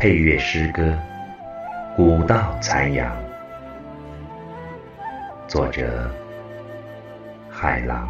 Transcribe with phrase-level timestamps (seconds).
[0.00, 0.82] 配乐诗歌
[1.94, 3.14] 《古道残阳》，
[5.46, 6.10] 作者
[7.50, 8.08] 海狼。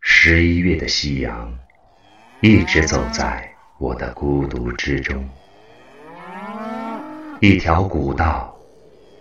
[0.00, 1.52] 十一月的夕阳，
[2.40, 3.46] 一直走在
[3.76, 5.22] 我的孤独之中。
[7.40, 8.56] 一条古道，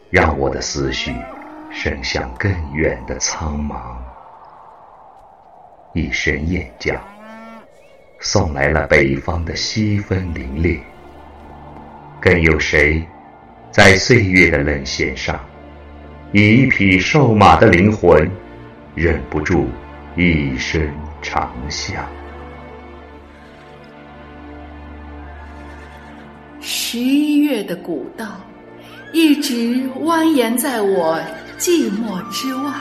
[0.09, 1.13] 让我的思绪
[1.69, 3.97] 伸向更远的苍茫。
[5.93, 6.93] 一声雁叫，
[8.19, 10.79] 送来了北方的西风凛冽。
[12.21, 13.03] 更有谁，
[13.71, 15.39] 在岁月的冷弦上，
[16.31, 18.29] 以一匹瘦马的灵魂，
[18.93, 19.67] 忍不住
[20.15, 20.87] 一声
[21.21, 21.93] 长啸。
[26.61, 28.39] 十一月的古道，
[29.11, 31.19] 一直蜿蜒在我
[31.57, 32.71] 寂寞之外。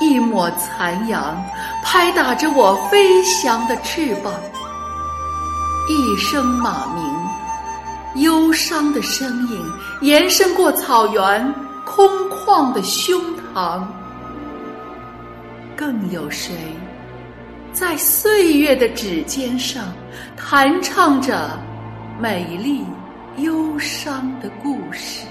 [0.00, 1.42] 一抹残阳
[1.82, 4.32] 拍打着我飞翔的翅膀，
[5.88, 9.64] 一声马鸣，忧伤的声音
[10.00, 13.20] 延伸过草原空旷的胸
[13.54, 13.82] 膛。
[15.76, 16.54] 更有谁，
[17.72, 19.84] 在岁月的指尖上
[20.36, 21.50] 弹唱着？
[22.20, 22.84] 美丽
[23.38, 25.26] 忧伤的故事。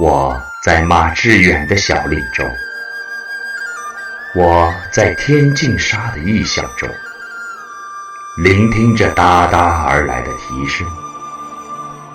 [0.00, 2.44] 我在马致远的小林中，
[4.34, 6.88] 我在天净沙的异象中，
[8.38, 10.84] 聆听着哒哒而来的笛声，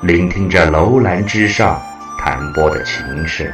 [0.01, 1.81] 聆听着楼兰之上
[2.17, 3.49] 弹拨的琴声，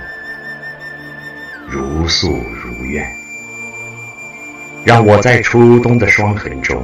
[1.67, 3.07] 如诉如愿。
[4.83, 6.83] 让我在初冬的霜痕中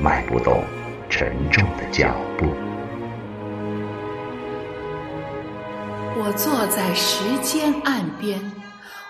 [0.00, 0.62] 迈不动
[1.10, 2.46] 沉重的脚步。
[6.36, 8.40] 坐在时间岸边，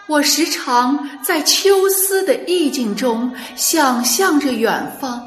[0.06, 5.22] 我时常在秋思的意境中想象着远方，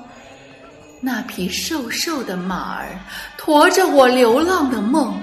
[1.02, 2.88] 那匹瘦瘦的马儿
[3.38, 5.20] 驮着我流浪的梦，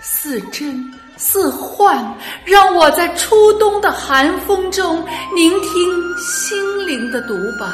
[0.00, 0.92] 似真。
[1.18, 2.02] 似幻，
[2.44, 5.04] 让我在初冬的寒风中
[5.36, 7.66] 聆听心灵的独白。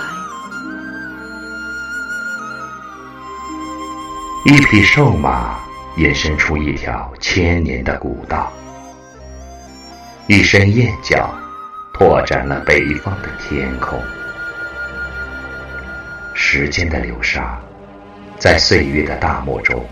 [4.44, 5.56] 一匹瘦马
[5.98, 8.53] 延伸出一条千年的古道，
[10.28, 11.28] 一声雁叫
[11.92, 14.00] 拓展了北方的天空。
[16.36, 17.59] 时间的流沙，
[18.38, 19.84] 在岁月的大漠中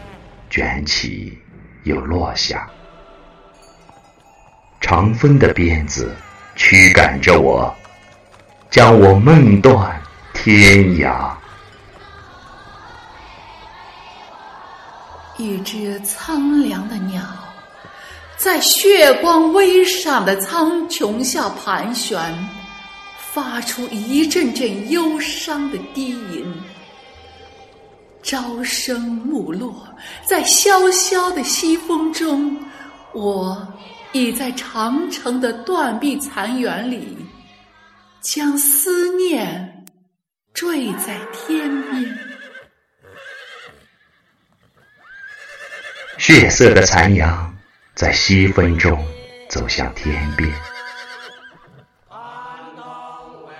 [0.48, 1.36] 卷起
[1.82, 2.70] 又落下。
[4.80, 6.14] 长风的鞭子
[6.54, 7.74] 驱赶着我，
[8.70, 10.00] 将我梦断
[10.32, 11.30] 天涯。
[15.38, 17.22] 一只苍凉的鸟，
[18.36, 22.18] 在血光微闪的苍穹下盘旋，
[23.18, 26.44] 发出一阵阵忧伤的低吟。
[28.22, 29.86] 朝升暮落，
[30.24, 32.56] 在萧萧的西风中，
[33.12, 33.66] 我。
[34.12, 37.18] 已在长城的断壁残垣里，
[38.22, 39.84] 将思念
[40.54, 42.18] 坠在天边。
[46.26, 47.54] 血色的残阳
[47.94, 48.98] 在西风中
[49.48, 50.50] 走向天边。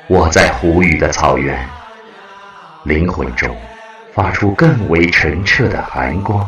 [0.08, 1.64] 我在胡语的草原，
[2.82, 3.56] 灵魂中
[4.12, 6.44] 发出更为澄澈的寒光。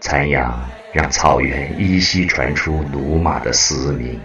[0.00, 0.68] 残阳。
[0.92, 4.20] 让草原依稀传出驽马的嘶鸣。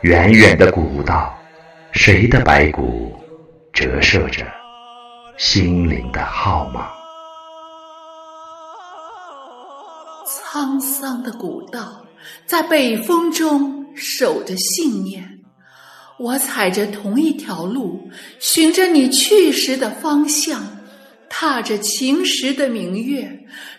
[0.00, 1.38] 远远的古道，
[1.92, 3.22] 谁的白骨
[3.70, 4.42] 折射着
[5.36, 6.88] 心灵的号码？
[10.26, 12.04] 沧桑的古道，
[12.46, 15.38] 在北风中守着信念。
[16.18, 18.00] 我踩着同一条路，
[18.38, 20.64] 循着你去时的方向，
[21.28, 23.28] 踏着晴时的明月。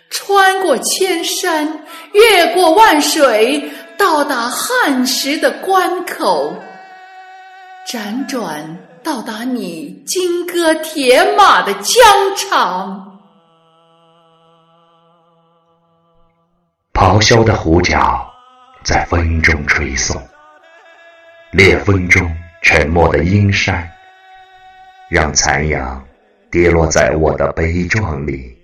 [0.08, 1.66] 穿过千山，
[2.12, 3.68] 越过万水，
[3.98, 6.54] 到达汉时的关口，
[7.88, 11.96] 辗转到达你金戈铁马的疆
[12.36, 13.15] 场。
[17.16, 18.30] 咆哮的胡角
[18.84, 20.20] 在风中吹送，
[21.50, 22.30] 裂风中
[22.60, 23.90] 沉默的阴山，
[25.08, 26.04] 让残阳
[26.50, 28.54] 跌落在我的悲壮里。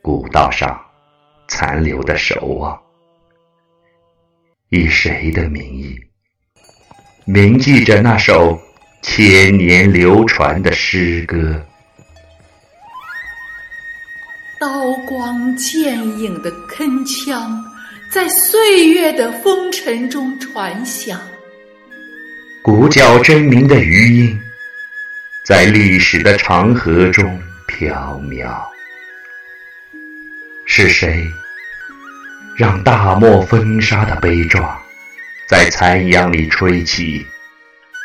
[0.00, 0.80] 古道上
[1.48, 2.80] 残留的守望，
[4.68, 5.98] 以谁的名义
[7.24, 8.56] 铭记着那首
[9.02, 11.60] 千年流传的诗歌？
[14.60, 17.71] 刀光剑影的铿锵，
[18.12, 21.16] 在岁月的风尘中传响；
[22.62, 24.38] 鼓角争鸣的余音，
[25.46, 28.52] 在历史的长河中飘渺。
[30.66, 31.26] 是谁
[32.54, 34.78] 让大漠风沙的悲壮，
[35.48, 37.26] 在残阳里吹起？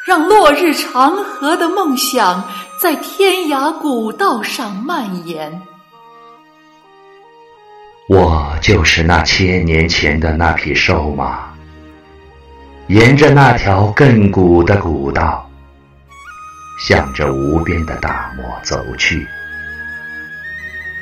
[0.05, 2.49] 让落日长河的梦想，
[2.81, 5.61] 在天涯古道上蔓延。
[8.07, 11.53] 我就是那千年前的那匹瘦马，
[12.87, 15.49] 沿着那条亘古的古道，
[16.87, 19.27] 向着无边的大漠走去，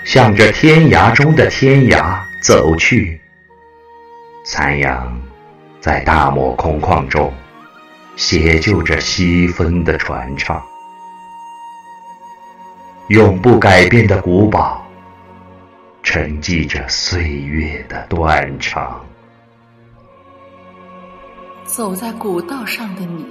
[0.03, 3.21] 向着天涯中的天涯走去。
[4.43, 5.21] 残阳
[5.79, 7.31] 在大漠空旷中，
[8.15, 10.59] 写就着西风的传唱，
[13.09, 14.83] 永不改变的古堡。
[16.05, 19.03] 沉寂着岁月的断肠。
[21.65, 23.25] 走在古道上的你，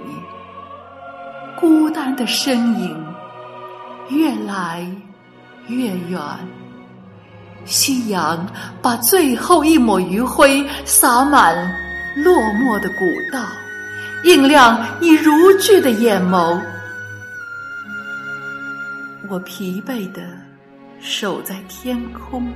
[1.57, 3.15] 孤单的身影
[4.11, 4.85] 越来
[5.69, 6.21] 越远。
[7.65, 8.45] 夕阳
[8.83, 11.57] 把最后一抹余晖洒满
[12.17, 13.41] 落寞的古道，
[14.25, 16.61] 映亮你如炬的眼眸。
[19.31, 20.44] 我疲惫的。
[21.05, 22.51] 守在天空，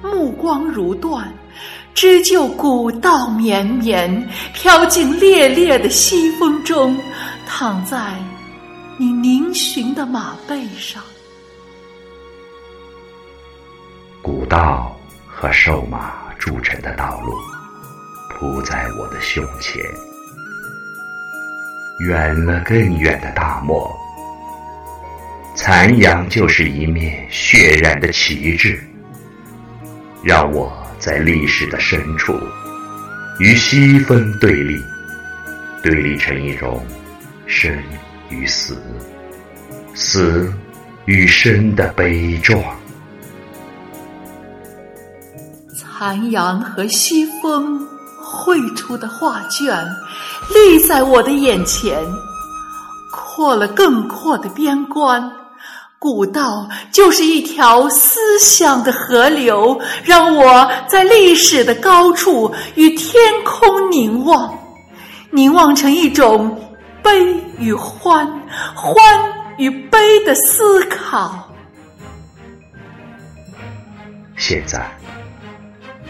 [0.00, 1.28] 目光如断，
[1.94, 6.96] 织就古道绵绵，飘进烈烈的西风中，
[7.44, 8.14] 躺在
[8.96, 11.02] 你嶙峋的马背上。
[14.22, 14.96] 古道
[15.26, 17.32] 和瘦马铸成的道路，
[18.30, 19.82] 铺在我的胸前，
[21.98, 23.92] 远了更远的大漠。
[25.66, 28.78] 残阳就是一面血染的旗帜，
[30.22, 32.38] 让我在历史的深处
[33.40, 34.80] 与西风对立，
[35.82, 36.86] 对立成一种
[37.48, 37.76] 生
[38.28, 38.80] 与死、
[39.92, 40.54] 死
[41.06, 42.62] 与生的悲壮。
[45.74, 47.84] 残阳和西风
[48.22, 49.84] 绘出的画卷，
[50.54, 52.00] 立在我的眼前，
[53.10, 55.28] 扩了更阔的边关。
[56.06, 64.56] 古道就是一条思想的河流，让我在历史的高处与天空凝望，
[65.32, 66.56] 凝望成一种
[67.02, 67.10] 悲
[67.58, 68.24] 与欢、
[68.72, 68.96] 欢
[69.58, 71.52] 与悲的思考。
[74.36, 74.86] 现在，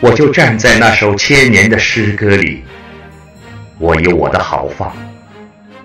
[0.00, 2.62] 我就站在那首千年的诗歌里，
[3.78, 4.94] 我有我的豪放，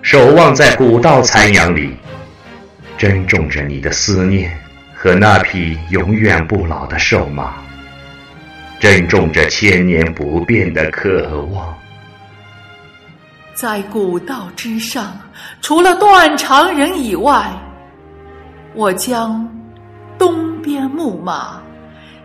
[0.02, 1.96] 守望在古道残阳里。
[3.02, 4.56] 珍重着你的思念
[4.94, 7.54] 和那匹永远不老的瘦马，
[8.78, 11.76] 珍重着千年不变的渴望。
[13.54, 15.18] 在古道之上，
[15.60, 17.52] 除了断肠人以外，
[18.72, 19.52] 我将
[20.16, 21.60] 东边牧马，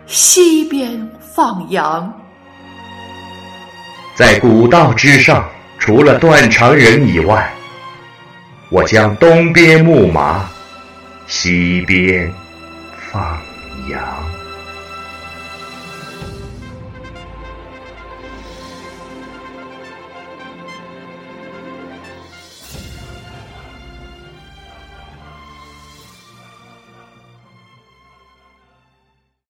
[0.06, 2.08] 西边放羊。
[4.14, 5.44] 在古道之上，
[5.76, 7.52] 除了断肠人以外，
[8.70, 10.48] 我将东边牧马。
[11.28, 12.32] 西边
[13.12, 13.38] 放
[13.90, 14.47] 羊。